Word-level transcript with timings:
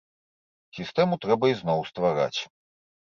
Сістэму 0.77 1.19
трэба 1.25 1.49
ізноў 1.53 1.83
ствараць. 1.91 2.39